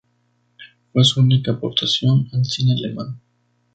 [0.91, 3.21] Fue su única aportación al cine alemán.